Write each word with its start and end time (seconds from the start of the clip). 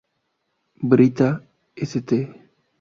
Brita 0.89 1.29
St. 1.77 2.09